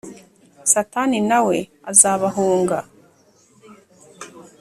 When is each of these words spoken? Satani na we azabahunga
Satani 0.71 1.19
na 1.29 1.39
we 1.47 1.57
azabahunga 1.91 2.77